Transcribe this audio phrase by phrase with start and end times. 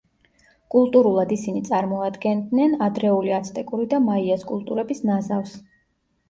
[0.75, 5.55] კულტურულად ისინი წარმოადგენდნენ ადრეული აცტეკური და მაიას კულტურების ნაზავს.